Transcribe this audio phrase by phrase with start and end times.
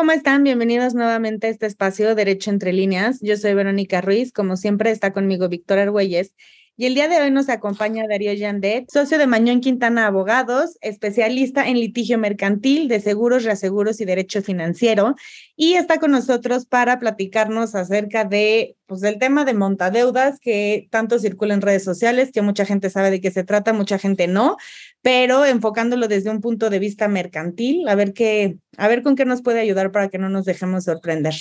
[0.00, 0.44] ¿cómo están?
[0.44, 3.18] Bienvenidos nuevamente a este espacio Derecho entre líneas.
[3.20, 6.34] Yo soy Verónica Ruiz, como siempre está conmigo Víctor Argüelles
[6.80, 11.68] y el día de hoy nos acompaña Darío Yandet, socio de Mañón Quintana Abogados, especialista
[11.68, 15.14] en litigio mercantil de seguros, reaseguros y derecho financiero.
[15.56, 21.18] Y está con nosotros para platicarnos acerca de, pues, del tema de montadeudas que tanto
[21.18, 24.56] circula en redes sociales, que mucha gente sabe de qué se trata, mucha gente no,
[25.02, 29.26] pero enfocándolo desde un punto de vista mercantil, a ver qué, a ver con qué
[29.26, 31.34] nos puede ayudar para que no nos dejemos sorprender.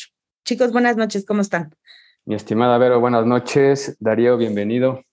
[0.44, 1.74] Chicos, buenas noches, ¿cómo están?
[2.26, 3.96] Mi estimada Vero, buenas noches.
[4.02, 5.06] Darío, bienvenido.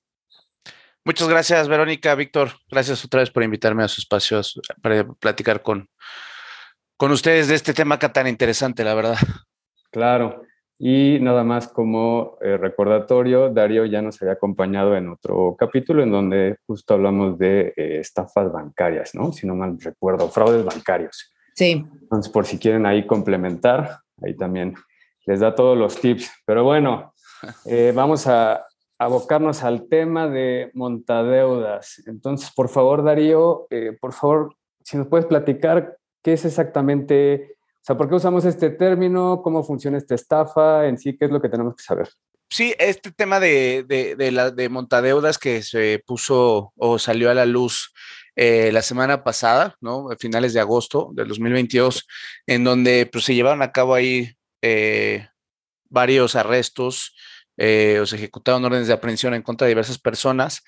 [1.07, 2.49] Muchas gracias, Verónica, Víctor.
[2.69, 4.41] Gracias otra vez por invitarme a su espacio
[4.83, 5.89] para platicar con,
[6.97, 9.17] con ustedes de este tema tan interesante, la verdad.
[9.93, 10.43] Claro.
[10.81, 16.11] Y nada más como eh, recordatorio, Darío ya nos había acompañado en otro capítulo en
[16.11, 19.33] donde justo hablamos de eh, estafas bancarias, ¿no?
[19.33, 21.33] Si no mal recuerdo, fraudes bancarios.
[21.55, 21.87] Sí.
[22.03, 24.75] Entonces, por si quieren ahí complementar, ahí también
[25.25, 26.33] les da todos los tips.
[26.45, 27.15] Pero bueno,
[27.65, 28.67] eh, vamos a,
[28.99, 32.03] abocarnos al tema de montadeudas.
[32.07, 37.85] Entonces, por favor, Darío, eh, por favor, si nos puedes platicar qué es exactamente, o
[37.85, 41.41] sea, por qué usamos este término, cómo funciona esta estafa, en sí, qué es lo
[41.41, 42.09] que tenemos que saber.
[42.49, 47.45] Sí, este tema de, de, la, de montadeudas que se puso o salió a la
[47.45, 47.93] luz
[48.37, 50.11] eh, la semana pasada, ¿no?
[50.11, 52.07] A finales de agosto del 2022,
[52.47, 55.27] en donde pues, se llevaron a cabo ahí eh,
[55.89, 57.15] varios arrestos,
[57.57, 60.63] eh, o se ejecutaron órdenes de aprehensión en contra de diversas personas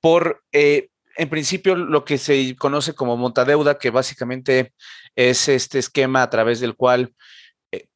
[0.00, 4.74] por, eh, en principio, lo que se conoce como montadeuda, que básicamente
[5.14, 7.14] es este esquema a través del cual
[7.72, 7.88] eh,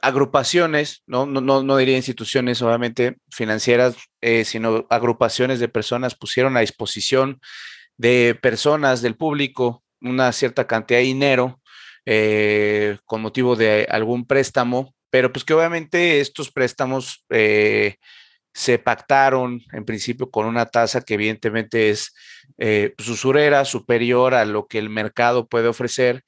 [0.00, 1.26] agrupaciones, ¿no?
[1.26, 3.96] No, no, no diría instituciones obviamente financieras,
[4.44, 7.40] sino agrupaciones de personas pusieron a disposición
[7.96, 11.60] de personas del público una cierta cantidad de dinero
[13.04, 17.96] con motivo de algún préstamo pero pues que obviamente estos préstamos eh,
[18.52, 22.14] se pactaron en principio con una tasa que evidentemente es
[22.58, 26.22] eh, pues, usurera, superior a lo que el mercado puede ofrecer.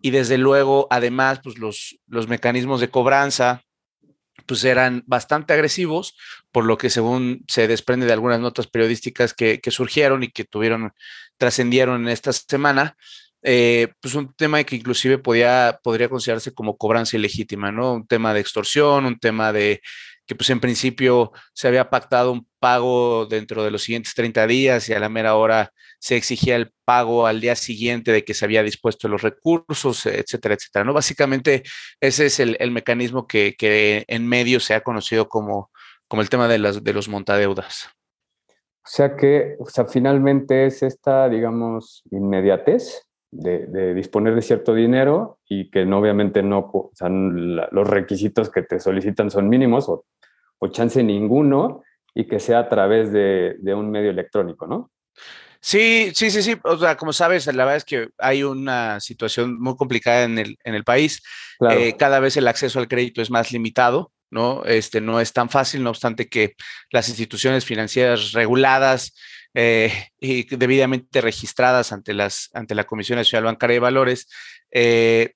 [0.00, 3.62] Y desde luego, además, pues los, los mecanismos de cobranza
[4.44, 6.16] pues eran bastante agresivos,
[6.50, 10.42] por lo que según se desprende de algunas notas periodísticas que, que surgieron y que
[10.42, 10.94] tuvieron,
[11.36, 12.96] trascendieron en esta semana,
[13.42, 17.94] eh, pues un tema que inclusive podía, podría considerarse como cobranza ilegítima, ¿no?
[17.94, 19.80] Un tema de extorsión, un tema de
[20.26, 24.88] que pues en principio se había pactado un pago dentro de los siguientes 30 días
[24.88, 28.44] y a la mera hora se exigía el pago al día siguiente de que se
[28.44, 30.92] había dispuesto los recursos, etcétera, etcétera, ¿no?
[30.92, 31.64] Básicamente
[32.00, 35.70] ese es el, mecanismo que, que, en medio se ha conocido como,
[36.06, 37.88] como el tema de, las, de los montadeudas.
[38.84, 45.38] O sea que, o sea, finalmente es esta, digamos, inmediatez de, disponer de cierto dinero
[45.48, 50.04] y que no, obviamente no, o sea, los requisitos que te solicitan son mínimos o,
[50.58, 51.82] o, chance ninguno
[52.14, 54.90] y que sea a través de, de, un medio electrónico, ¿no?
[55.60, 56.56] Sí, sí, sí, sí.
[56.64, 60.58] O sea, como sabes, la verdad es que hay una situación muy complicada en el,
[60.64, 61.22] en el país.
[61.70, 64.12] Eh, cada vez el acceso al crédito es más limitado.
[64.32, 64.64] ¿no?
[64.64, 66.54] Este no es tan fácil, no obstante que
[66.90, 69.14] las instituciones financieras reguladas
[69.54, 74.28] eh, y debidamente registradas ante, las, ante la Comisión Nacional Bancaria de Valores,
[74.70, 75.34] eh,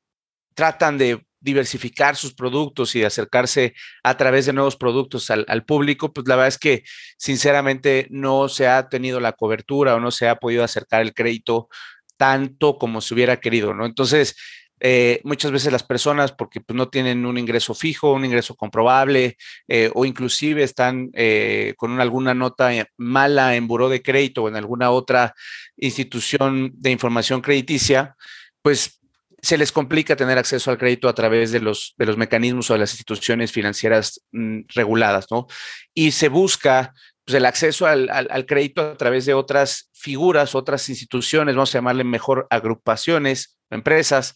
[0.55, 6.13] tratan de diversificar sus productos y de acercarse a través de nuevos productos al, público,
[6.13, 6.83] pues la verdad es que
[7.19, 11.69] sinceramente no se ha tenido la cobertura o no se ha podido acercar el crédito
[12.17, 13.87] tanto como se hubiera querido, ¿no?
[13.87, 14.35] Entonces,
[14.81, 19.37] eh, muchas veces las personas, porque pues, no tienen un ingreso fijo, un ingreso comprobable,
[19.69, 24.57] eh, o inclusive están eh, con alguna nota mala en buró de crédito o en
[24.57, 25.35] alguna otra
[25.77, 28.17] institución de información crediticia,
[28.63, 29.01] pues
[29.41, 32.75] se les complica tener acceso al crédito a través de los, de los mecanismos o
[32.75, 35.47] de las instituciones financieras mm, reguladas, ¿no?
[35.95, 36.93] Y se busca
[37.25, 41.79] pues, el acceso al, al, crédito a través de otras figuras, otras instituciones, vamos a
[41.79, 44.35] llamarle mejor agrupaciones, empresas,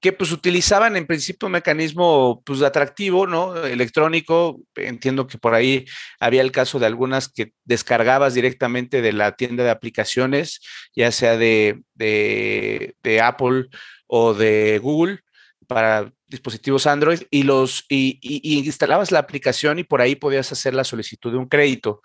[0.00, 3.56] que pues utilizaban en principio un mecanismo pues atractivo, ¿no?
[3.64, 4.60] Electrónico.
[4.76, 5.86] Entiendo que por ahí
[6.20, 10.60] había el caso de algunas que descargabas directamente de la tienda de aplicaciones,
[10.94, 13.66] ya sea de, de, Apple
[14.06, 15.20] o de Google
[15.66, 20.74] para dispositivos Android y los y, y instalabas la aplicación y por ahí podías hacer
[20.74, 22.00] la solicitud de un crédito.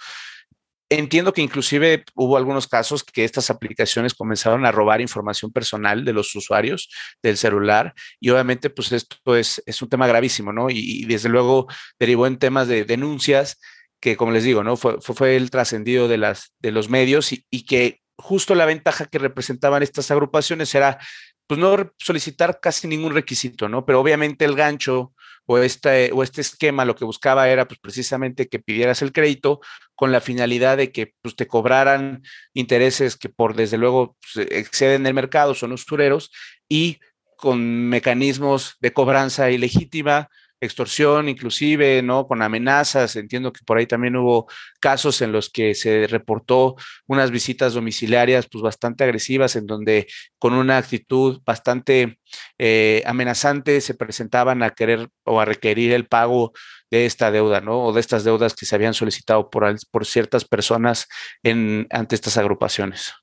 [1.00, 6.14] Entiendo que inclusive hubo algunos casos que estas aplicaciones comenzaron a robar información personal de
[6.14, 6.90] los usuarios
[7.22, 10.70] del celular y obviamente pues esto es, es un tema gravísimo, ¿no?
[10.70, 11.68] Y, desde luego
[12.00, 13.60] derivó en temas de denuncias
[14.00, 14.78] que, como les digo, ¿no?
[14.78, 19.06] Fue, fue, el trascendido de, las, de los medios y, y que justo la ventaja
[19.06, 21.00] que representaban estas agrupaciones era
[21.48, 23.86] pues no solicitar casi ningún requisito, ¿no?
[23.86, 25.14] Pero obviamente el gancho
[25.46, 29.60] o este, o este esquema lo que buscaba era pues precisamente que pidieras el crédito
[29.96, 32.24] con la finalidad de que pues, te cobraran
[32.54, 36.32] intereses que por desde luego pues, exceden el mercado, son usureros
[36.70, 37.00] y
[37.38, 40.30] con mecanismos de cobranza ilegítima,
[40.64, 42.28] extorsión inclusive, ¿no?
[42.28, 43.16] Con amenazas.
[43.16, 44.48] Entiendo que por ahí también hubo
[44.80, 46.76] casos en los que se reportó
[47.08, 50.08] unas visitas domiciliarias pues bastante agresivas en donde
[50.40, 52.20] con una actitud bastante
[52.58, 56.54] eh, amenazante se presentaban a querer o a requerir el pago
[56.92, 57.84] de esta deuda, ¿no?
[57.86, 61.08] O de estas deudas que se habían solicitado por, por ciertas personas
[61.42, 63.14] en, ante estas agrupaciones.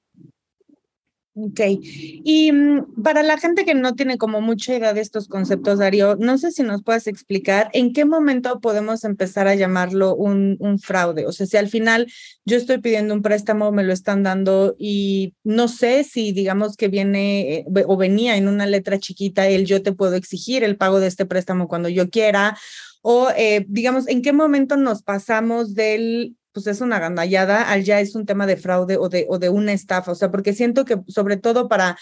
[1.42, 1.60] Ok.
[1.80, 6.16] Y mm, para la gente que no tiene como mucha idea de estos conceptos, Darío,
[6.16, 11.26] no sé si nos puedes explicar en qué momento podemos empezar a llamarlo un, fraude.
[11.26, 12.12] O sea, si al final
[12.44, 16.88] yo estoy pidiendo un préstamo, me lo están dando y no sé si digamos que
[16.88, 21.00] viene eh, o venía en una letra chiquita el yo te puedo exigir el pago
[21.00, 22.56] de este préstamo cuando yo quiera.
[23.02, 28.00] O eh, digamos, ¿en qué momento nos pasamos del pues es una gandallada, al ya
[28.00, 30.84] es un tema de fraude o de, o de una estafa, o sea, porque siento
[30.84, 31.96] que sobre todo para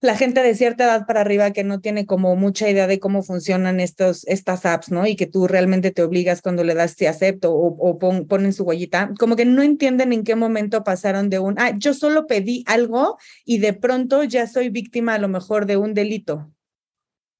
[0.00, 3.22] la gente de cierta edad para arriba que no tiene como mucha idea de cómo
[3.22, 5.06] funcionan estos, estas apps, ¿no?
[5.06, 8.62] Y que tú realmente te obligas cuando le das te acepto o, o ponen su
[8.62, 12.62] huellita, como que no entienden en qué momento pasaron de un, ah, yo solo pedí
[12.66, 16.52] algo y de pronto ya soy víctima a lo mejor de un delito.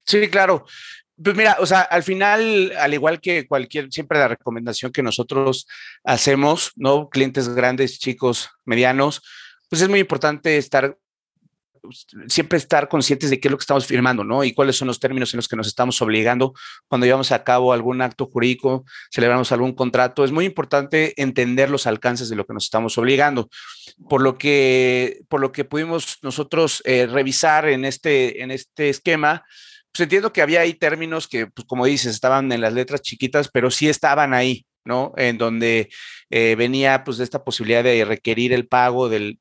[0.05, 0.65] Sí, claro.
[1.21, 5.67] Pues mira, o sea, al final, al igual que cualquier, siempre la recomendación que nosotros
[6.03, 7.09] hacemos, ¿no?
[7.09, 9.21] Clientes grandes, chicos, medianos,
[9.69, 10.97] pues es muy importante estar,
[12.27, 14.45] siempre estar conscientes de qué es lo que estamos firmando, ¿no?
[14.45, 16.53] Y cuáles son los términos en los que nos estamos obligando
[16.87, 20.23] cuando llevamos a cabo algún acto jurídico, celebramos algún contrato.
[20.23, 23.49] Es muy importante entender los alcances de lo que nos estamos obligando.
[24.07, 29.43] Por lo que, por lo que pudimos nosotros eh, revisar en este, en este esquema,
[29.91, 33.49] pues entiendo que había ahí términos que, pues como dices, estaban en las letras chiquitas,
[33.51, 35.13] pero sí estaban ahí, ¿no?
[35.17, 35.89] En donde
[36.29, 39.39] eh, venía pues de esta posibilidad de requerir el pago del,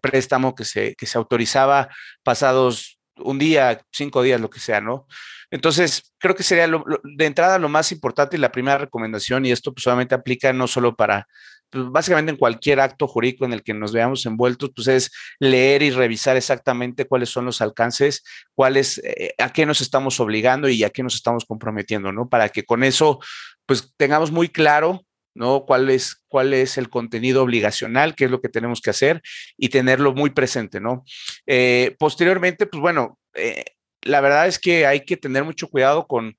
[0.00, 1.88] préstamo que se, que se autorizaba
[2.22, 5.06] pasados un día, cinco días, lo que sea, ¿no?
[5.50, 9.72] Entonces, creo que sería de entrada lo más importante y la primera recomendación, y esto
[9.72, 11.26] pues solamente aplica no solo para
[11.70, 15.82] pues, básicamente en cualquier acto jurídico en el que nos veamos envueltos, pues es leer
[15.82, 18.22] y revisar exactamente cuáles son los alcances,
[18.54, 22.28] cuáles, eh, a qué nos estamos obligando y a qué nos estamos comprometiendo, ¿no?
[22.28, 23.20] Para que con eso,
[23.66, 25.04] pues tengamos muy claro
[25.34, 25.64] ¿no?
[25.66, 29.22] ¿Cuál es, cuál es el contenido obligacional, qué es lo que tenemos que hacer
[29.56, 31.04] y tenerlo muy presente, ¿no?
[31.46, 33.64] Eh, posteriormente, pues bueno, eh,
[34.02, 36.36] la verdad es que hay que tener mucho cuidado con,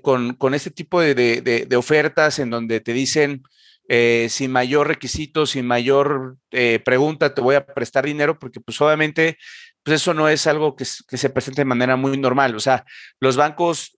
[0.00, 3.42] con, con este tipo de, de, de, ofertas en donde te dicen,
[3.88, 8.80] eh, sin mayor requisito, sin mayor eh, pregunta, te voy a prestar dinero, porque pues
[8.80, 9.38] obviamente
[9.82, 12.54] pues eso no es algo que, que, se presente de manera muy normal.
[12.54, 12.84] O sea,
[13.20, 13.96] los bancos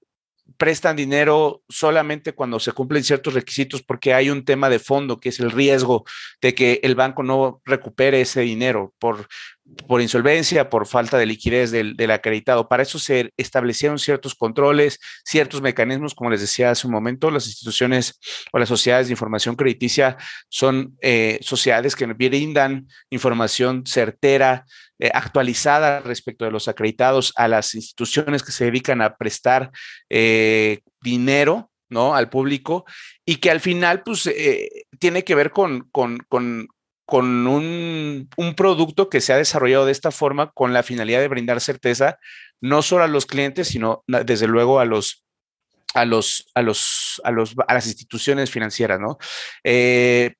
[0.56, 5.30] prestan dinero solamente cuando se cumplen ciertos requisitos porque hay un tema de fondo que
[5.30, 6.04] es el riesgo
[6.40, 9.26] de que el banco no recupere ese dinero por,
[9.86, 12.68] por insolvencia, por falta de liquidez del, del, acreditado.
[12.68, 17.46] Para eso se establecieron ciertos controles, ciertos mecanismos, como les decía hace un momento, las
[17.46, 18.18] instituciones
[18.52, 20.16] o las sociedades de información crediticia
[20.48, 24.64] son eh, sociedades que brindan información certera,
[24.98, 29.70] eh, actualizada respecto de los acreditados a las instituciones que se dedican a prestar
[30.08, 32.14] eh, dinero ¿no?
[32.14, 32.84] al público
[33.24, 34.30] y que al final pues
[34.98, 36.18] tiene que ver con, con,
[37.10, 41.28] con un, un, producto que se ha desarrollado de esta forma con la finalidad de
[41.28, 42.18] brindar certeza
[42.60, 45.24] no solo a los clientes, sino desde luego a los
[45.92, 49.18] a los a los a los a las instituciones financieras, ¿no?
[49.64, 50.34] Eh,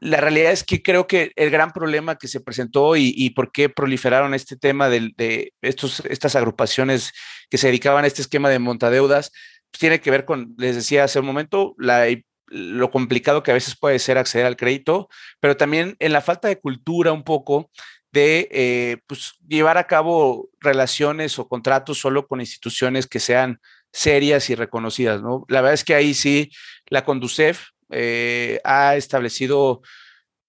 [0.00, 3.52] la realidad es que creo que el gran problema que se presentó y, y por
[3.52, 7.12] qué proliferaron este tema de, de, estos, estas agrupaciones
[7.50, 9.30] que se dedicaban a este esquema de montadeudas,
[9.70, 12.06] pues tiene que ver con, les decía hace un momento, la,
[12.46, 15.08] lo complicado que a veces puede ser acceder al crédito,
[15.40, 17.70] pero también en la falta de cultura un poco
[18.12, 23.60] de eh, pues, llevar a cabo relaciones o contratos solo con instituciones que sean
[23.92, 25.44] serias y reconocidas, ¿no?
[25.48, 26.50] La verdad es que ahí sí
[26.86, 29.82] la Conducef eh, ha establecido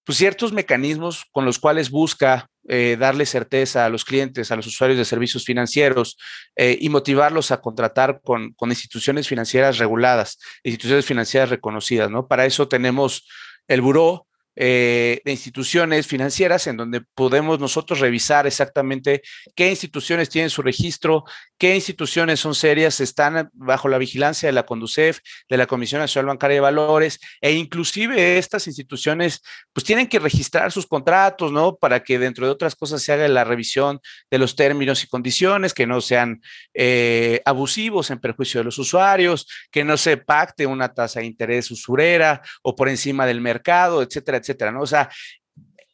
[0.04, 4.66] pues, ciertos mecanismos con los cuales busca eh, darle certeza a los clientes, a los
[4.66, 6.18] usuarios de servicios financieros
[6.56, 12.28] eh, y motivarlos a contratar con, instituciones financieras reguladas, instituciones financieras reconocidas, ¿no?
[12.28, 13.28] Para eso tenemos
[13.68, 19.22] el buró, eh, de instituciones financieras en donde podemos nosotros revisar exactamente
[19.56, 21.24] qué instituciones tienen su registro,
[21.58, 25.20] qué instituciones son serias, están bajo la vigilancia de la Conducef,
[25.50, 29.42] de la Comisión Nacional Bancaria de Valores, e inclusive estas instituciones
[29.74, 31.76] pues tienen que registrar sus contratos, ¿no?
[31.76, 34.00] Para que dentro de otras cosas se haga la revisión
[34.32, 36.42] de los términos y condiciones, que no sean
[36.74, 41.72] eh, abusivos en perjuicio de los usuarios, que no se pacte una tasa de interés
[41.72, 44.82] usurera o por encima del mercado, etcétera, etcétera, ¿no?
[44.82, 45.10] O sea,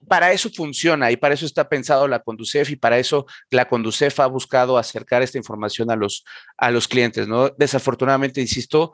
[0.08, 4.20] para eso funciona y para eso está pensado la Conducef y para eso la Conducef
[4.20, 6.26] ha buscado acercar esta información a los,
[6.58, 7.50] a los clientes, ¿no?
[7.50, 8.94] Desafortunadamente, insisto,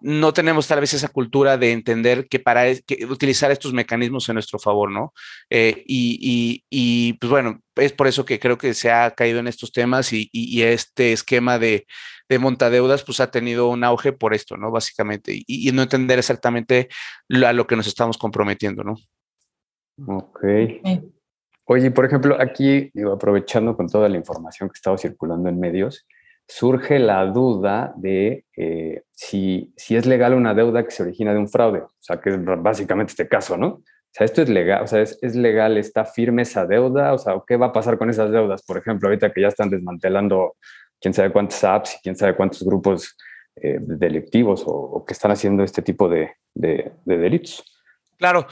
[0.00, 2.64] no tenemos tal vez esa cultura de entender que para
[3.08, 5.14] utilizar estos mecanismos en nuestro favor, ¿no?
[5.50, 9.72] Eh, y, pues bueno, es por eso que creo que se ha caído en estos
[9.72, 10.28] temas y,
[10.62, 11.86] este esquema de,
[12.28, 14.70] de, montadeudas pues ha tenido un auge por esto, ¿no?
[14.70, 16.88] Básicamente, y, no entender exactamente
[17.44, 18.96] a lo que nos estamos comprometiendo, ¿no?
[20.06, 20.44] Ok.
[21.68, 26.06] Oye, por ejemplo, aquí, digo, aprovechando con toda la información que estaba circulando en medios,
[26.48, 31.38] surge la duda de eh, si, si es legal una deuda que se origina de
[31.38, 33.66] un fraude, o sea, que es básicamente este caso, ¿no?
[33.68, 37.18] O sea, esto es legal, o sea, es, es, legal, está firme esa deuda, o
[37.18, 38.62] sea, ¿qué va a pasar con esas deudas?
[38.62, 40.56] Por ejemplo, ahorita que ya están desmantelando
[41.00, 43.16] quién sabe cuántas apps y quién sabe cuántos grupos
[43.56, 47.62] eh, delictivos o, que están haciendo este tipo de, de delitos.
[48.16, 48.46] Claro,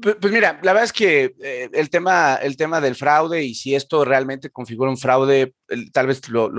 [0.00, 3.74] pues, mira, la verdad es que eh, el, tema, el tema del fraude y si
[3.74, 5.54] esto realmente configura un fraude,
[5.92, 6.50] tal vez lo,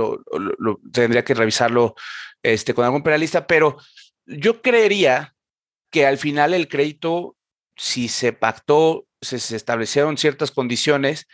[0.91, 1.95] tendría que revisarlo
[2.41, 3.77] este, con algún penalista, pero
[4.25, 5.35] yo creería
[5.91, 7.35] que al final el crédito,
[7.75, 11.27] si se pactó, se, se establecieron ciertas condiciones,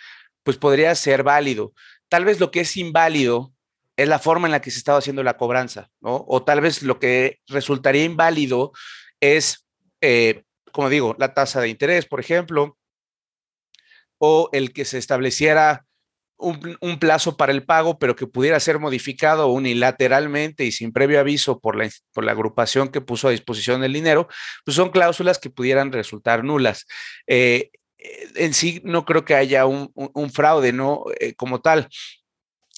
[0.43, 1.74] pues podría ser válido.
[2.10, 3.53] Tal vez lo que es inválido
[3.96, 6.25] es la forma en la que se estaba haciendo la cobranza, ¿no?
[6.27, 8.72] O tal vez lo que resultaría inválido
[9.20, 9.67] es
[10.01, 12.77] eh, como digo, la tasa de interés, por ejemplo,
[14.17, 15.85] o el que se estableciera
[16.41, 21.59] un, plazo para el pago, pero que pudiera ser modificado unilateralmente y sin previo aviso
[21.59, 24.27] por la, por la agrupación que puso a disposición el dinero,
[24.65, 26.85] pues son cláusulas que pudieran resultar nulas.
[27.27, 27.69] Eh,
[28.35, 29.91] en sí no creo que haya un,
[30.33, 31.03] fraude, ¿no?
[31.19, 31.87] Eh, como tal.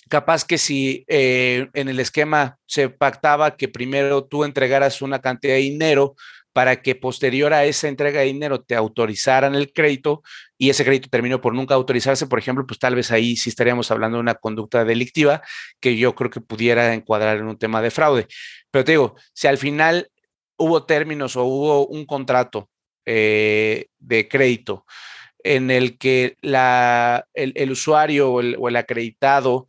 [0.09, 5.53] Capaz que si eh, en el esquema se pactaba que primero tú entregaras una cantidad
[5.53, 6.15] de dinero
[6.53, 10.21] para que posterior a esa entrega de dinero te autorizaran el crédito
[10.57, 13.89] y ese crédito terminó por nunca autorizarse, por ejemplo, pues tal vez ahí sí estaríamos
[13.91, 15.41] hablando de una conducta delictiva
[15.79, 18.27] que yo creo que pudiera encuadrar en un tema de fraude.
[18.71, 20.09] Pero te digo, si al final
[20.57, 22.69] hubo términos o hubo un contrato
[23.05, 24.85] eh, de crédito
[25.43, 29.67] en el que la, el, usuario o el acreditado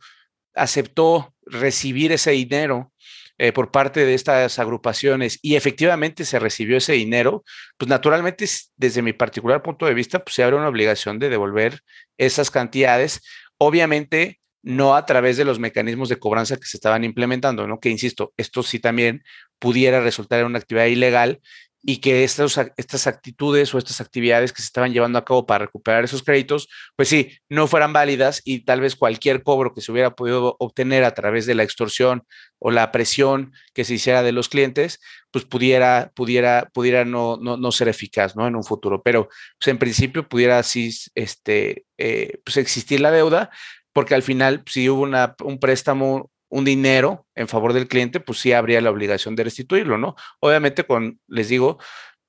[0.53, 2.93] aceptó recibir ese dinero
[3.37, 7.43] eh, por parte de estas agrupaciones y efectivamente se recibió ese dinero,
[7.77, 8.45] pues naturalmente
[8.77, 11.81] desde mi particular punto de vista, pues se abre una obligación de devolver
[12.17, 13.21] esas cantidades,
[13.57, 17.79] obviamente no a través de los mecanismos de cobranza que se estaban implementando, ¿no?
[17.79, 19.23] Que insisto, esto sí también
[19.59, 21.39] pudiera resultar en una actividad ilegal
[21.87, 25.65] y que estas, estas actitudes o estas actividades que se estaban llevando a cabo para
[25.65, 29.91] recuperar esos créditos, pues sí, no fueran válidas y tal vez cualquier cobro que se
[29.91, 32.23] hubiera podido obtener a través de la extorsión
[32.57, 34.99] o la presión que se hiciera de los clientes,
[35.29, 38.47] pues pudiera, pudiera, pudiera no, no, ser eficaz, ¿no?
[38.47, 39.03] En un futuro.
[39.03, 43.51] Pero pues en principio pudiera este, eh, pues existir la deuda,
[43.93, 48.39] porque al final, si hubo una, un préstamo un dinero en favor del cliente, pues
[48.39, 50.15] sí habría la obligación de restituirlo, ¿no?
[50.39, 51.79] Obviamente con, les digo,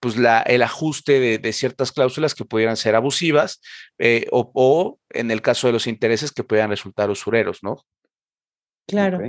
[0.00, 3.60] pues la, el ajuste de, ciertas cláusulas que pudieran ser abusivas
[3.98, 7.84] eh, o, en el caso de los intereses que puedan resultar usureros, ¿no?
[8.88, 9.20] Claro.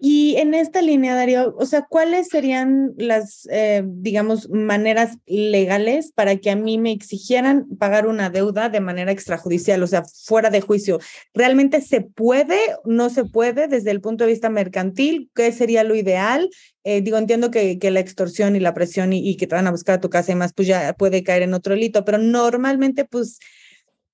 [0.00, 6.36] Y en esta línea, Darío, o sea, ¿cuáles serían las, eh, digamos, maneras legales para
[6.36, 10.60] que a mí me exigieran pagar una deuda de manera extrajudicial, o sea, fuera de
[10.60, 10.98] juicio?
[11.34, 15.30] ¿Realmente se puede, no se puede desde el punto de vista mercantil?
[15.34, 16.50] ¿Qué sería lo ideal?
[16.84, 19.66] Eh, digo, entiendo que, que, la extorsión y la presión y, y, que te van
[19.66, 22.18] a buscar a tu casa y más, pues ya puede caer en otro delito, pero
[22.18, 23.38] normalmente, pues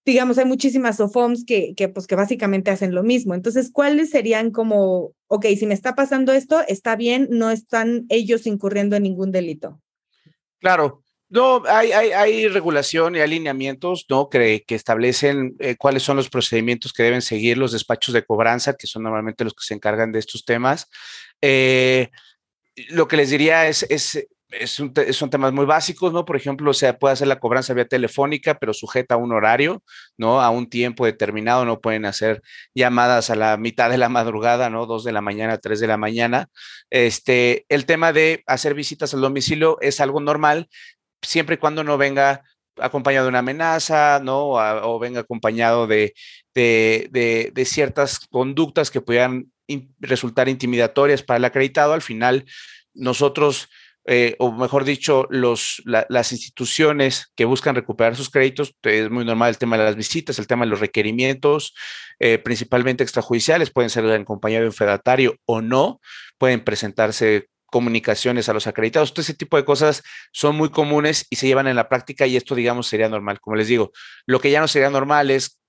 [0.04, 3.34] digamos, hay muchísimas OFOMs que, que, pues, que básicamente hacen lo mismo.
[3.34, 8.46] Entonces, ¿cuáles serían como, ok, si me está pasando esto, está bien, no están ellos
[8.46, 9.80] incurriendo en ningún delito?
[10.58, 11.02] Claro.
[11.28, 14.28] No, hay, hay, regulación y alineamientos, ¿no?
[14.28, 18.74] Que, que establecen eh, cuáles son los procedimientos que deben seguir los despachos de cobranza,
[18.74, 20.90] que son normalmente los que se encargan de estos temas.
[21.40, 22.10] Eh,
[22.88, 26.24] lo que les diría es, es es un son temas muy básicos, ¿no?
[26.24, 29.82] Por ejemplo, se puede hacer la cobranza vía telefónica, pero sujeta a un horario,
[30.16, 30.40] ¿no?
[30.40, 32.42] A un tiempo determinado, no pueden hacer
[32.74, 34.86] llamadas a la mitad de la madrugada, ¿no?
[34.86, 36.48] Dos de la mañana, tres de la mañana.
[36.90, 40.68] Este, el tema de hacer visitas al domicilio es algo normal,
[41.22, 42.42] siempre y cuando no venga
[42.78, 44.50] acompañado de una amenaza, ¿no?
[44.50, 46.14] O, venga acompañado de,
[46.54, 49.52] de, ciertas conductas que pudieran
[50.00, 52.44] resultar intimidatorias para el acreditado, al final
[52.94, 53.68] nosotros,
[54.04, 59.50] eh, o mejor dicho, los, las instituciones que buscan recuperar sus créditos, es muy normal
[59.50, 61.74] el tema de las visitas, el tema de los requerimientos,
[62.18, 66.00] eh, principalmente extrajudiciales, pueden ser en compañía de un fedatario o no,
[66.38, 69.14] pueden presentarse comunicaciones a los acreditados.
[69.14, 72.36] Todo ese tipo de cosas son muy comunes y se llevan en la práctica y
[72.36, 73.40] esto, digamos, sería normal.
[73.40, 73.92] Como les digo,
[74.26, 75.61] lo que ya no sería normal es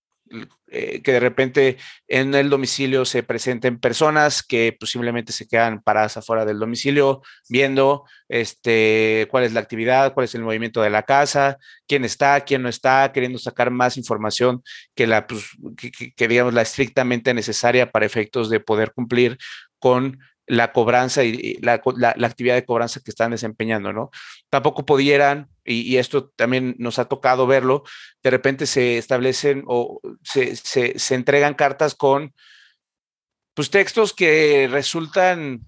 [0.68, 6.18] eh, que de repente en el domicilio se presenten personas que posiblemente se quedan paradas
[6.18, 11.04] afuera del domicilio viendo este, cuál es la actividad, cuál es el movimiento de la
[11.04, 14.64] casa, quién está, quién no está, queriendo sacar más información
[14.96, 15.46] que la, pues,
[16.16, 19.38] que digamos, la estrictamente necesaria para efectos de poder cumplir
[19.78, 21.82] con la cobranza y la,
[22.22, 24.12] actividad de cobranza que están desempeñando, ¿no?
[24.50, 27.84] Tampoco pudieran, y, esto también nos ha tocado verlo,
[28.22, 32.34] de repente se establecen o se, se, entregan cartas con
[33.54, 35.62] pues textos que resultan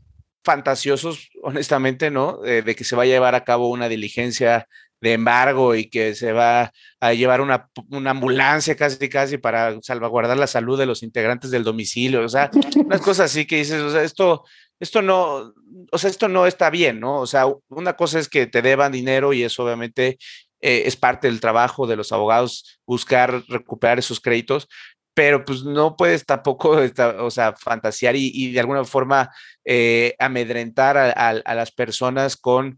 [0.44, 2.40] fantasiosos, honestamente, ¿no?
[2.42, 4.68] de que se va a llevar a cabo una diligencia
[5.06, 7.70] de embargo y que se va a llevar una,
[8.10, 13.02] ambulancia casi casi para salvaguardar la salud de los integrantes del domicilio, o sea, unas
[13.02, 14.46] cosas así que dices, o sea, esto,
[14.80, 15.54] esto no,
[15.92, 17.20] o sea, esto no está bien, ¿no?
[17.20, 20.18] O sea, una cosa es que te deban dinero y eso obviamente
[20.62, 24.68] eh, es parte del trabajo de los abogados buscar recuperar esos créditos,
[25.14, 26.78] pero pues no puedes tampoco,
[27.20, 29.32] o sea, fantasear y, de alguna forma
[29.64, 32.78] eh, amedrentar a, las personas con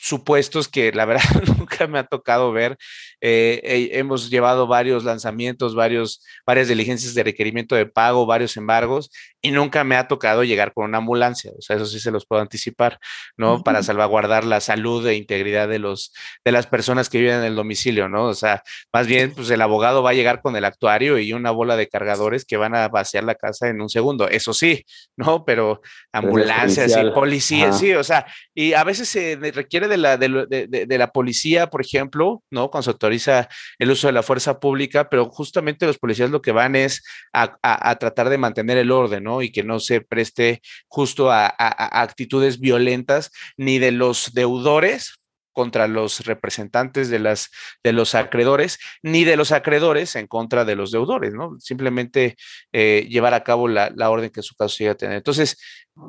[0.00, 1.22] supuestos que la verdad
[1.58, 2.76] nunca me ha tocado ver.
[3.20, 9.10] Eh, hemos llevado varios lanzamientos, varios, varias diligencias de requerimiento de pago, varios embargos,
[9.44, 11.52] y nunca me ha tocado llegar con una ambulancia.
[11.58, 12.98] O sea, eso sí se los puedo anticipar,
[13.36, 13.62] ¿no?
[13.62, 17.54] Para salvaguardar la salud e integridad de, los, de las personas que viven en el
[17.54, 18.24] domicilio, ¿no?
[18.24, 21.50] O sea, más bien, pues el abogado va a llegar con el actuario y una
[21.50, 24.30] bola de cargadores que van a vaciar la casa en un segundo.
[24.30, 25.44] Eso sí, ¿no?
[25.44, 28.24] Pero ambulancias y policías, sí, o sea,
[28.54, 32.70] y a veces se requiere de la, de, la policía, por ejemplo, ¿no?
[32.70, 36.52] Cuando se autoriza el uso de la fuerza pública, pero justamente los policías lo que
[36.52, 37.02] van es
[37.34, 39.33] a, tratar de mantener el orden, ¿no?
[39.42, 45.14] Y que no se preste justo a, actitudes violentas ni de los deudores,
[45.54, 47.48] contra los representantes de, las,
[47.82, 51.56] de los acreedores, ni de los acreedores en contra de los deudores, ¿no?
[51.60, 52.36] Simplemente
[52.72, 55.16] eh, llevar a cabo la, orden que en su caso siga a tener.
[55.16, 55.56] Entonces,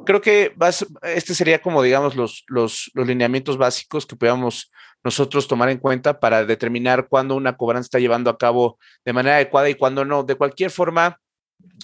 [0.03, 4.71] creo que vas, este sería como, digamos, los, los, los lineamientos básicos que podamos
[5.03, 9.35] nosotros tomar en cuenta para determinar cuándo una cobranza está llevando a cabo de manera
[9.35, 10.23] adecuada y cuándo no.
[10.23, 11.21] De cualquier forma,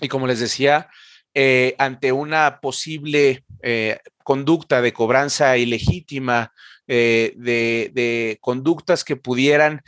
[0.02, 0.90] y como les decía,
[1.34, 6.54] eh, ante una posible eh, conducta de cobranza ilegítima
[6.88, 9.82] eh, de, conductas que pudieran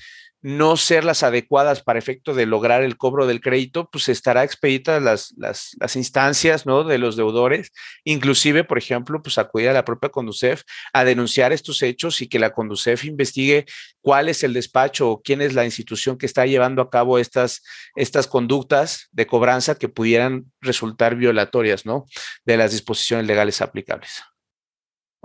[0.43, 4.99] no ser las adecuadas para efecto de lograr el cobro del crédito, pues estará expedita
[4.99, 6.83] las, las, instancias ¿no?
[6.83, 7.71] de los deudores,
[8.03, 12.39] inclusive, por ejemplo, pues acudir a la propia Conducef a denunciar estos hechos y que
[12.39, 13.65] la Conducef investigue
[14.01, 17.63] cuál es el despacho o quién es la institución que está llevando a cabo estas,
[17.95, 22.05] estas conductas de cobranza que pudieran resultar violatorias ¿no?
[22.43, 24.23] de las disposiciones legales aplicables.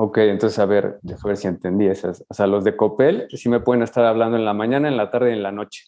[0.00, 2.24] Ok, entonces a ver, a ver si entendí esas.
[2.28, 5.10] O sea, los de Copel sí me pueden estar hablando en la mañana, en la
[5.10, 5.86] tarde y en la noche.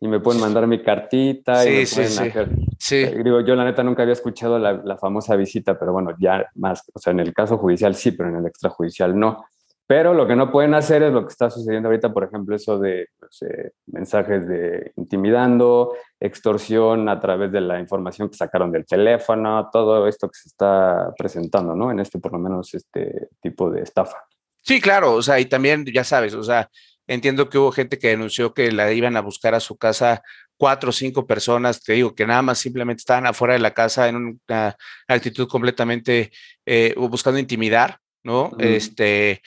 [0.00, 2.22] Y me pueden mandar mi cartita y me sí, pueden sí.
[2.22, 2.48] hacer.
[2.78, 3.04] Sí.
[3.24, 6.84] Digo, yo la neta nunca había escuchado la, la, famosa visita, pero bueno, ya más,
[6.94, 9.44] o sea, en el caso judicial sí, pero en el extrajudicial no.
[9.88, 12.78] Pero lo que no pueden hacer es lo que está sucediendo ahorita, por ejemplo, eso
[12.78, 18.84] de pues, eh, mensajes de intimidando, extorsión a través de la información que sacaron del
[18.84, 21.90] teléfono, todo esto que se está presentando, ¿no?
[21.90, 24.26] En este, por lo menos, este tipo de estafa.
[24.62, 26.68] Sí, claro, o sea, y también, ya sabes, o sea,
[27.06, 30.22] entiendo que hubo gente que denunció que la iban a buscar a su casa
[30.58, 34.06] cuatro o cinco personas, te digo, que nada más simplemente estaban afuera de la casa
[34.06, 36.30] en una actitud completamente
[36.66, 38.52] eh, buscando intimidar, ¿no?
[38.58, 39.40] Este,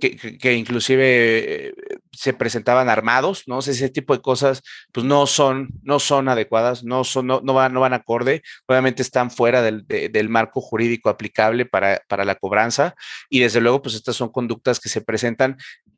[0.00, 1.74] que, inclusive eh,
[2.12, 3.58] se presentaban armados, ¿no?
[3.58, 4.62] ese tipo de cosas,
[4.92, 9.30] pues no son, no son adecuadas, no, son, no, van, no van acorde, obviamente están
[9.30, 12.94] fuera del, del marco jurídico aplicable para, para, la cobranza
[13.28, 15.56] y desde luego, pues estas son conductas que se presentan,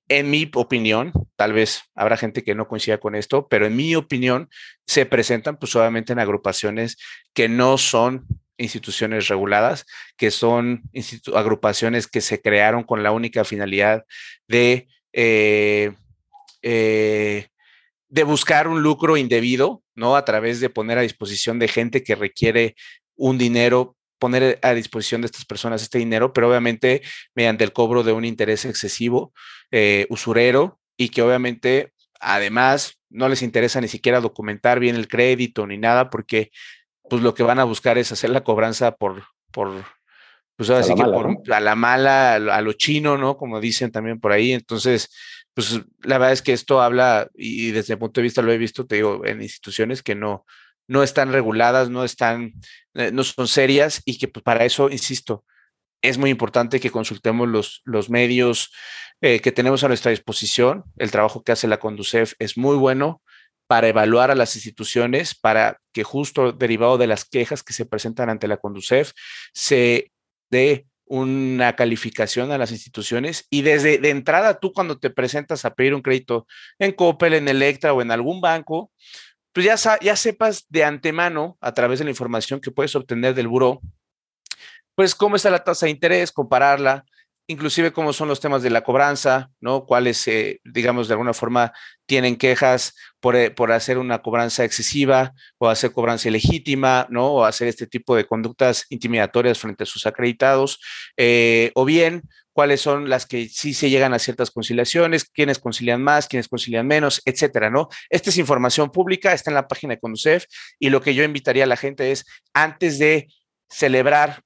[0.08, 3.94] en mi opinión, tal vez habrá gente que no coincida con esto, pero en mi
[3.94, 4.48] opinión
[4.86, 6.96] se presentan pues obviamente en agrupaciones
[7.34, 8.26] que no son
[8.58, 10.82] instituciones reguladas, que son
[11.34, 14.04] agrupaciones que se crearon con la única finalidad
[14.46, 15.92] de, eh,
[16.62, 17.46] eh,
[18.08, 20.16] de buscar un lucro indebido, ¿no?
[20.16, 22.74] A través de poner a disposición de gente que requiere
[23.16, 27.02] un dinero poner a disposición de estas personas este dinero, pero obviamente
[27.34, 29.32] mediante el cobro de un interés excesivo,
[29.70, 35.66] eh, usurero, y que obviamente además no les interesa ni siquiera documentar bien el crédito
[35.66, 36.50] ni nada porque
[37.08, 39.84] pues lo que van a buscar es hacer la cobranza por, por
[40.56, 43.36] pues ahora sí que por, a la mala, a lo chino, ¿no?
[43.36, 44.52] Como dicen también por ahí.
[44.52, 45.08] Entonces,
[45.54, 48.58] pues la verdad es que esto habla, y desde mi punto de vista lo he
[48.58, 50.44] visto, te digo, en instituciones que no,
[50.88, 52.54] no están reguladas, no están,
[52.94, 55.44] eh, no son serias y que pues, para eso, insisto,
[56.02, 58.72] es muy importante que consultemos los, los medios
[59.20, 60.84] eh, que tenemos a nuestra disposición.
[60.96, 63.22] El trabajo que hace la Conducef es muy bueno
[63.68, 68.30] para evaluar a las instituciones, para que justo derivado de las quejas que se presentan
[68.30, 69.12] ante la Conducef,
[69.52, 70.10] se
[70.50, 75.74] dé una calificación a las instituciones y desde de entrada tú cuando te presentas a
[75.74, 76.46] pedir un crédito
[76.78, 78.90] en Coppel, en Electra o en algún banco,
[79.52, 83.48] pues ya, ya sepas de antemano a través de la información que puedes obtener del
[83.48, 83.80] buró,
[84.94, 87.04] pues cómo está la tasa de interés, compararla,
[87.48, 89.86] inclusive cómo son los temas de la cobranza, ¿no?
[89.86, 91.72] Cuáles, eh, digamos, de alguna forma
[92.06, 97.26] tienen quejas por, eh, por, hacer una cobranza excesiva o hacer cobranza ilegítima, ¿no?
[97.28, 100.78] O hacer este tipo de conductas intimidatorias frente a sus acreditados,
[101.16, 106.02] eh, o bien cuáles son las que sí se llegan a ciertas conciliaciones, quiénes concilian
[106.02, 107.88] más, quiénes concilian menos, etcétera, ¿no?
[108.10, 110.44] Esta es información pública, está en la página de Conducef
[110.78, 113.28] y lo que yo invitaría a la gente es, antes de
[113.70, 114.42] celebrar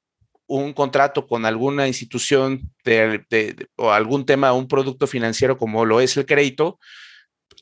[0.47, 2.73] un contrato con alguna institución
[3.77, 6.79] o algún tema, un producto financiero como lo es el crédito,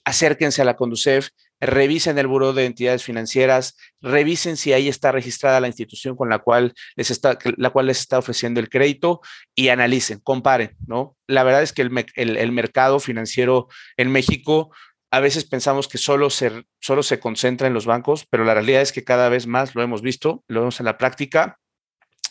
[0.05, 1.29] acérquense a la Conducef,
[1.61, 6.39] revisen el Buró de Entidades Financieras, revisen si ahí está registrada la institución con la
[6.39, 9.21] cual les está, la cual les está ofreciendo el crédito
[9.55, 11.17] y analicen, comparen, ¿no?
[11.27, 14.71] La verdad es que el, el, mercado financiero en México
[15.13, 18.81] a veces pensamos que solo se, solo se concentra en los bancos, pero la realidad
[18.81, 21.60] es que cada vez más lo hemos visto, lo vemos en la práctica,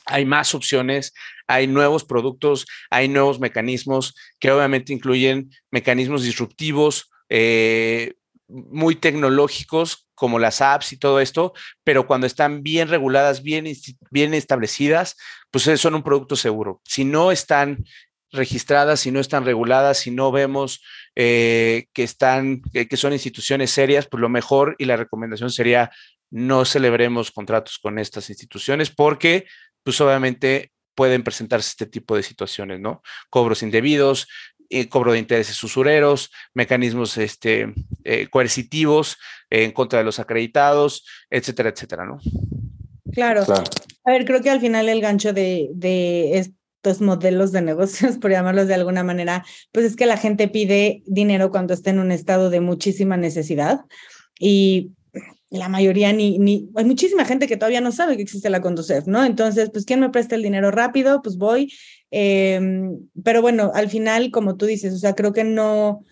[0.06, 1.14] hay más opciones,
[1.48, 8.16] hay nuevos productos, hay nuevos mecanismos que obviamente incluyen mecanismos disruptivos, eh,
[8.48, 13.66] muy tecnológicos como las apps y todo esto, pero cuando están bien reguladas, bien,
[14.12, 15.16] bien establecidas,
[15.52, 16.82] pues son un producto seguro.
[16.84, 17.86] Si no están
[18.32, 20.84] registradas, si no están reguladas, si no vemos
[21.16, 25.92] eh, que están, que son instituciones serias, pues lo mejor y la recomendación sería
[26.32, 29.46] no celebremos contratos con estas instituciones porque
[29.84, 33.02] pues obviamente pueden presentarse este tipo de situaciones, ¿no?
[33.30, 34.28] Cobros indebidos,
[34.70, 39.18] eh, cobro de intereses usureros, mecanismos este, eh, coercitivos
[39.50, 42.20] en contra de los acreditados, etcétera, etcétera, ¿no?
[43.12, 43.44] Claro.
[44.06, 48.32] A ver, creo que al final el gancho de, de estos modelos de negocios, por
[48.32, 52.12] llamarlos de alguna manera, pues es que la gente pide dinero cuando está en un
[52.12, 53.82] estado de muchísima necesidad.
[54.40, 54.92] Y
[55.50, 59.08] la mayoría ni, ni, hay muchísima gente que todavía no sabe que existe la Conducef,
[59.08, 59.26] ¿no?
[59.26, 61.22] Entonces, pues, ¿quién me presta el dinero rápido?
[61.22, 61.74] Pues voy.
[62.12, 66.06] Em, pero bueno, al final, como tú dices, o sea, creo que no,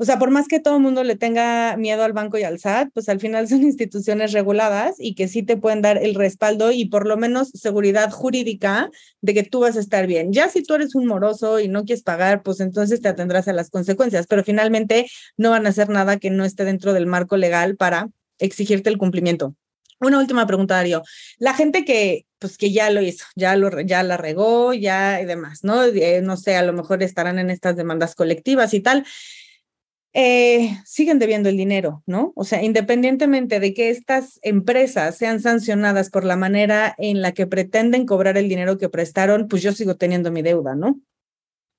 [0.00, 2.60] o sea, por más que todo el mundo le tenga miedo al banco y al
[2.60, 6.70] SAT, pues al final son instituciones reguladas y que sí te pueden dar el respaldo
[6.70, 8.90] y por lo menos seguridad jurídica
[9.22, 10.32] de que tú vas a estar bien.
[10.32, 13.52] Ya si tú eres un moroso y no quieres pagar, pues entonces te atendrás a
[13.52, 17.36] las consecuencias, pero finalmente no van a hacer nada que no esté dentro del marco
[17.36, 19.54] legal para exigirte el cumplimiento.
[20.00, 21.02] Una última pregunta, Darío.
[21.38, 25.24] La gente que, pues, que ya lo hizo, ya, lo, ya la regó, ya y
[25.24, 25.82] demás, ¿no?
[25.84, 29.04] Eh, no sé, a lo mejor estarán en estas demandas colectivas y tal.
[30.14, 32.32] Eh, siguen debiendo el dinero, ¿no?
[32.34, 37.46] O sea, independientemente de que estas empresas sean sancionadas por la manera en la que
[37.46, 41.00] pretenden cobrar el dinero que prestaron, pues yo sigo teniendo mi deuda, ¿no?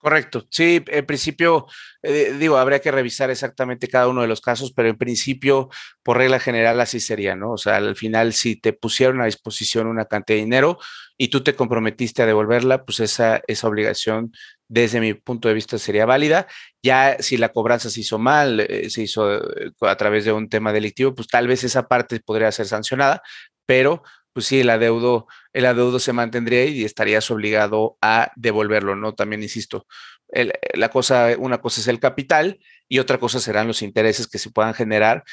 [0.02, 0.48] Correcto.
[0.50, 1.66] Sí, en principio,
[2.04, 5.68] eh, digo, habría que revisar exactamente cada uno de los casos, pero en principio,
[6.04, 7.52] por regla general, así sería, ¿no?
[7.52, 10.78] O sea, al final, si te pusieron a disposición una cantidad de dinero
[11.18, 14.32] y tú te comprometiste a devolverla, pues esa, esa obligación,
[14.70, 16.48] desde mi punto de vista, sería válida.
[16.82, 20.48] Ya si la cobranza se hizo mal, eh, se hizo eh, a través de un
[20.48, 23.22] tema delictivo, pues tal vez esa parte podría ser sancionada,
[23.66, 24.04] pero
[24.40, 29.14] pues sí, el adeudo, el adeudo se mantendría y estarías obligado a devolverlo, ¿no?
[29.14, 29.86] También insisto,
[30.30, 34.50] la cosa, una cosa es el capital y otra cosa serán los intereses que se
[34.50, 35.26] puedan generar.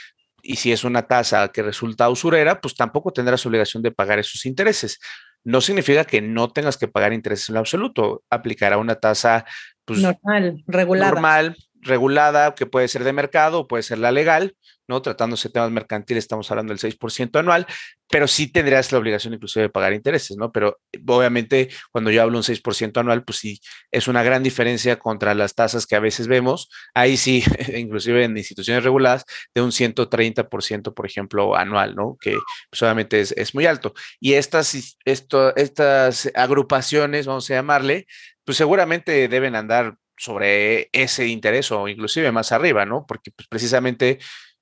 [0.43, 4.45] Y si es una tasa que resulta usurera, pues tampoco tendrás obligación de pagar esos
[4.45, 4.99] intereses.
[5.45, 8.25] No significa que no tengas que pagar intereses en lo absoluto.
[8.29, 9.45] Aplicará una tasa
[9.85, 11.13] pues, normal, regulada.
[11.13, 14.55] Normal, regulada, que puede ser de mercado, puede ser la legal,
[14.89, 15.03] ¿no?
[15.03, 17.67] Tratándose de temas mercantiles, estamos hablando del 6% anual,
[18.09, 20.53] pero sí tendrías la obligación inclusive de pagar intereses, ¿no?
[20.53, 25.35] Pero obviamente cuando yo hablo un 6% anual, pues sí, es una gran diferencia contra
[25.35, 27.43] las tasas que a veces vemos, ahí sí,
[27.77, 32.17] inclusive en instituciones reguladas, de un 130%, por ejemplo, anual, ¿no?
[32.21, 32.39] Que
[32.71, 33.95] pues obviamente es, muy alto.
[34.21, 38.07] Y estas, estas agrupaciones, vamos a llamarle,
[38.45, 43.05] pues seguramente deben andar sobre ese interés o inclusive más arriba, ¿no?
[43.07, 44.19] Porque pues, precisamente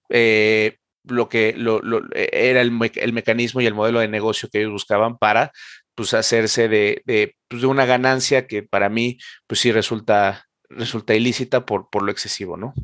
[0.08, 1.80] eh, lo que lo,
[2.14, 5.52] era el, mecanismo y el modelo de negocio que ellos buscaban para
[5.94, 11.14] pues hacerse de, de, pues, de, una ganancia que para mí pues sí resulta, resulta
[11.14, 12.74] ilícita por, por lo excesivo, ¿no?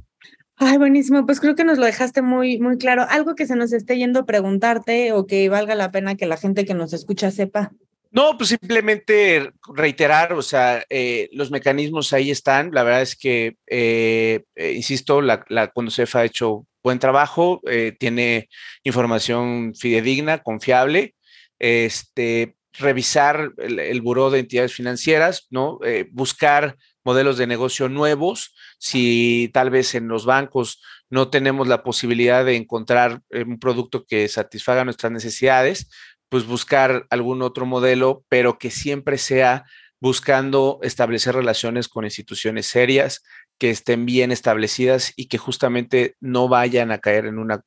[0.63, 1.25] Ay, buenísimo.
[1.25, 3.07] Pues creo que nos lo dejaste muy, muy claro.
[3.09, 6.37] Algo que se nos esté yendo a preguntarte o que valga la pena que la
[6.37, 7.73] gente que nos escucha sepa.
[8.13, 12.71] No, pues simplemente reiterar, o sea, eh, los mecanismos ahí están.
[12.73, 17.61] La verdad es que, eh, eh, insisto, la, la ha hecho buen trabajo,
[17.99, 18.49] tiene
[18.85, 21.15] información fidedigna, confiable.
[21.59, 25.79] Este, revisar el, el buró de entidades financieras, ¿no?
[26.11, 32.45] buscar modelos de negocio nuevos, si tal vez en los bancos no tenemos la posibilidad
[32.45, 35.91] de encontrar eh, un producto que satisfaga nuestras necesidades,
[36.31, 39.67] pues buscar algún otro modelo, pero que siempre sea
[40.01, 43.23] buscando establecer relaciones con instituciones serias,
[43.59, 47.63] que estén bien establecidas y que justamente no vayan a caer en una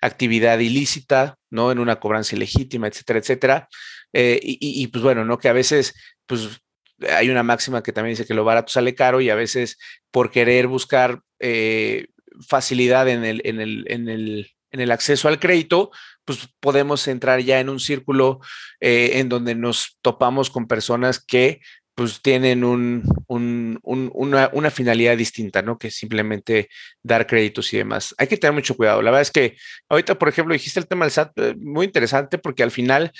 [0.00, 1.70] actividad ilícita, ¿no?
[1.70, 3.68] En una cobranza ilegítima, etcétera, etcétera.
[4.14, 5.36] Eh, y, pues bueno, ¿no?
[5.36, 5.92] Que a veces,
[6.24, 6.62] pues
[7.10, 9.76] hay una máxima que también dice que lo barato sale caro y a veces
[10.10, 12.06] por querer buscar eh,
[12.48, 15.90] facilidad en el, en, el, en, el, en el acceso al crédito,
[16.24, 18.40] pues podemos entrar ya en un círculo
[18.80, 21.60] eh, en donde nos topamos con personas que
[21.94, 25.78] pues tienen un, un, una, una, finalidad distinta, ¿no?
[25.78, 26.68] Que simplemente
[27.04, 28.16] dar créditos y demás.
[28.18, 29.00] Hay que tener mucho cuidado.
[29.00, 29.56] La verdad es que
[29.88, 33.12] ahorita, por ejemplo, dijiste el tema del SAT, eh, muy interesante porque al final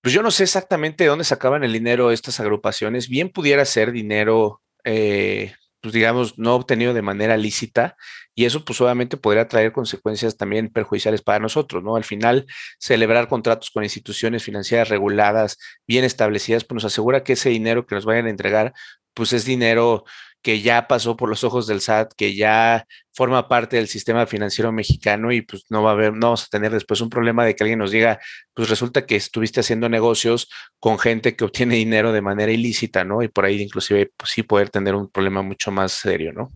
[0.00, 3.08] pues yo no sé exactamente de dónde sacaban el dinero estas agrupaciones.
[3.08, 7.96] Bien pudiera ser dinero, eh, pues digamos, no obtenido de manera lícita
[8.34, 11.96] y eso pues obviamente podría traer consecuencias también perjudiciales para nosotros, ¿no?
[11.96, 12.46] Al final,
[12.78, 17.94] celebrar contratos con instituciones financieras reguladas, bien establecidas, pues nos asegura que ese dinero que
[17.94, 18.72] nos vayan a entregar,
[19.14, 20.04] pues es dinero
[20.42, 24.70] que ya pasó por los ojos del SAT, que ya forma parte del sistema financiero
[24.70, 27.56] mexicano y pues no va a haber, no vamos a tener después un problema de
[27.56, 28.20] que alguien nos diga,
[28.54, 30.48] pues resulta que estuviste haciendo negocios
[30.78, 33.22] con gente que obtiene dinero de manera ilícita, ¿no?
[33.22, 36.52] Y por ahí inclusive pues sí poder tener un problema mucho más serio, ¿no?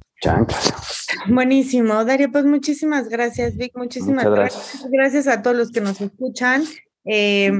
[1.26, 4.86] Buenísimo, Dario, pues muchísimas gracias, Vic, muchísimas gracias.
[4.90, 5.26] gracias.
[5.26, 6.64] a todos los que nos escuchan.
[7.04, 7.52] Eh,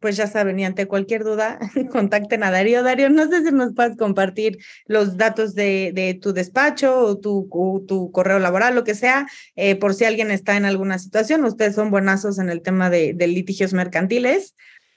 [0.00, 1.58] pues ya saben, y ante cualquier duda,
[1.92, 2.82] contacten a Darío.
[2.82, 7.48] Darío, no sé si nos puedes compartir los datos de, tu despacho o tu,
[7.86, 11.44] tu, correo laboral, lo que sea, eh, por si alguien está en alguna situación.
[11.44, 14.54] Ustedes son buenazos en el tema de, litigios mercantiles.